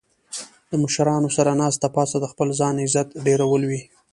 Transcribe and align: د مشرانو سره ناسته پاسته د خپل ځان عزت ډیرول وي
د 0.69 0.71
مشرانو 0.83 1.29
سره 1.37 1.51
ناسته 1.61 1.87
پاسته 1.95 2.17
د 2.21 2.25
خپل 2.31 2.47
ځان 2.59 2.75
عزت 2.85 3.07
ډیرول 3.27 3.61
وي 3.69 3.81